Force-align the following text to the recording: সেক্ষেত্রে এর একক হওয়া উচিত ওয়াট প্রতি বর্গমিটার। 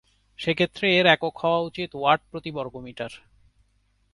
সেক্ষেত্রে 0.39 0.87
এর 0.97 1.05
একক 1.05 1.35
হওয়া 1.37 1.59
উচিত 1.59 1.89
ওয়াট 1.95 2.21
প্রতি 2.31 2.51
বর্গমিটার। 2.51 3.11